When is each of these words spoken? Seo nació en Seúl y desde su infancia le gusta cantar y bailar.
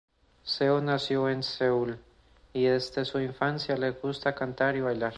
Seo 0.43 0.81
nació 0.81 1.29
en 1.29 1.43
Seúl 1.43 1.99
y 2.53 2.63
desde 2.63 3.05
su 3.05 3.19
infancia 3.19 3.77
le 3.77 3.91
gusta 3.91 4.33
cantar 4.33 4.75
y 4.75 4.81
bailar. 4.81 5.09